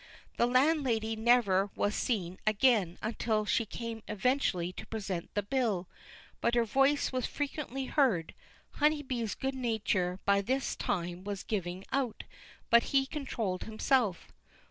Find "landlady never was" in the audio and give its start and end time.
0.47-1.93